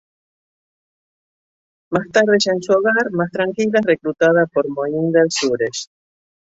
[1.91, 5.89] Más tarde ya en su hogar, más tranquila, es reclutada por Mohinder Suresh.